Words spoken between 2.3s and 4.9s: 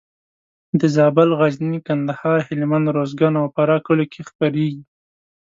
هلمند، روزګان او فراه کلیو کې خپرېږي.